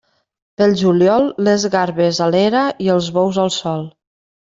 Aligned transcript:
Pel 0.61 0.73
juliol, 0.79 1.29
les 1.49 1.67
garbes 1.77 2.25
a 2.29 2.33
l'era 2.39 2.67
i 2.89 2.95
els 2.99 3.15
bous 3.23 3.43
al 3.49 3.59
sol. 3.63 3.91